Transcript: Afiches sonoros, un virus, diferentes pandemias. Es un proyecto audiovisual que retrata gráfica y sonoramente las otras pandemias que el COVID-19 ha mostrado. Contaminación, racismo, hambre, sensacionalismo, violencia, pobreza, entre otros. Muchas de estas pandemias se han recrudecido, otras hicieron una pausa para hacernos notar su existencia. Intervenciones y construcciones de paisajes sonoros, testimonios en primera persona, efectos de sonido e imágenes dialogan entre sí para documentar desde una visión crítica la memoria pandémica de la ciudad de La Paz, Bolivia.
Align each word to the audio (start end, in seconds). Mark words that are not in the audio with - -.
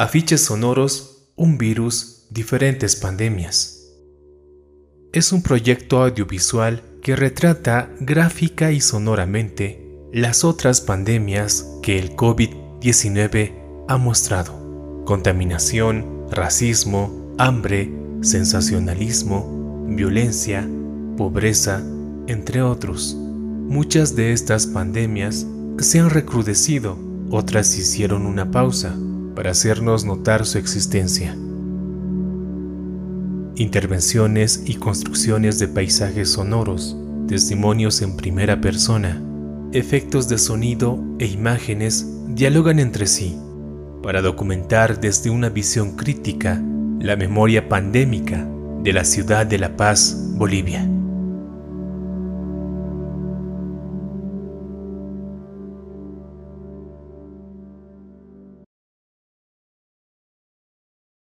Afiches 0.00 0.40
sonoros, 0.40 1.28
un 1.36 1.58
virus, 1.58 2.24
diferentes 2.30 2.96
pandemias. 2.96 3.92
Es 5.12 5.30
un 5.30 5.42
proyecto 5.42 6.02
audiovisual 6.02 6.82
que 7.02 7.16
retrata 7.16 7.90
gráfica 8.00 8.72
y 8.72 8.80
sonoramente 8.80 10.00
las 10.10 10.42
otras 10.42 10.80
pandemias 10.80 11.66
que 11.82 11.98
el 11.98 12.16
COVID-19 12.16 13.84
ha 13.88 13.98
mostrado. 13.98 15.04
Contaminación, 15.04 16.26
racismo, 16.30 17.34
hambre, 17.36 17.92
sensacionalismo, 18.22 19.84
violencia, 19.86 20.66
pobreza, 21.18 21.82
entre 22.26 22.62
otros. 22.62 23.14
Muchas 23.18 24.16
de 24.16 24.32
estas 24.32 24.66
pandemias 24.66 25.46
se 25.78 25.98
han 25.98 26.08
recrudecido, 26.08 26.96
otras 27.30 27.76
hicieron 27.76 28.24
una 28.24 28.50
pausa 28.50 28.96
para 29.34 29.50
hacernos 29.50 30.04
notar 30.04 30.46
su 30.46 30.58
existencia. 30.58 31.36
Intervenciones 33.56 34.62
y 34.66 34.74
construcciones 34.74 35.58
de 35.58 35.68
paisajes 35.68 36.30
sonoros, 36.30 36.96
testimonios 37.28 38.02
en 38.02 38.16
primera 38.16 38.60
persona, 38.60 39.22
efectos 39.72 40.28
de 40.28 40.38
sonido 40.38 41.02
e 41.18 41.26
imágenes 41.26 42.06
dialogan 42.28 42.78
entre 42.78 43.06
sí 43.06 43.36
para 44.02 44.22
documentar 44.22 45.00
desde 45.00 45.30
una 45.30 45.48
visión 45.48 45.96
crítica 45.96 46.60
la 47.00 47.16
memoria 47.16 47.68
pandémica 47.68 48.46
de 48.82 48.92
la 48.92 49.04
ciudad 49.04 49.46
de 49.46 49.58
La 49.58 49.76
Paz, 49.76 50.16
Bolivia. 50.34 50.99